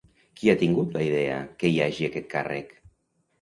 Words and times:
Qui 0.39 0.49
ha 0.53 0.53
tingut 0.61 0.95
la 0.97 1.03
idea 1.07 1.35
que 1.59 1.71
hi 1.75 1.77
hagi 1.87 2.09
aquest 2.09 2.29
càrrec? 2.33 2.75